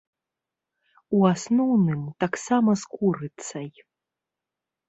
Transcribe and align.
У 1.17 1.19
асноўным 1.33 2.01
таксама 2.25 2.71
з 2.85 2.91
курыцай. 2.95 3.69